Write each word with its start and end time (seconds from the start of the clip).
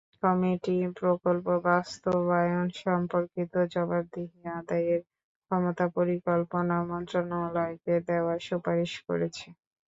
Committee 0.23 0.75
প্রকল্প 0.99 1.47
বাস্তবায়নসম্পর্কিত 1.65 3.53
জবাবদিহি 3.73 4.39
আদায়ের 4.57 5.01
ক্ষমতা 5.45 5.85
পরিকল্পনা 5.97 6.75
মন্ত্রণালয়কে 6.89 7.93
দেওয়ার 8.09 8.37
সুপারিশ 8.47 8.91
করেছে। 9.07 9.47